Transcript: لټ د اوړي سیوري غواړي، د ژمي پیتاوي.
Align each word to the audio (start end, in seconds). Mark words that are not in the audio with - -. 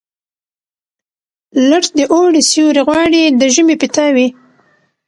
لټ 1.69 1.85
د 1.97 1.99
اوړي 2.13 2.41
سیوري 2.51 2.81
غواړي، 2.87 3.23
د 3.39 3.41
ژمي 3.53 3.75
پیتاوي. 3.81 4.27